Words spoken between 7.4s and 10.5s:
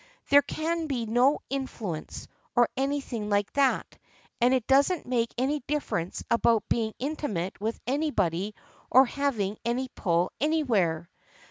with anybody, or having any pull